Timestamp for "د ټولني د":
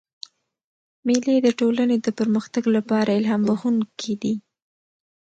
1.45-2.07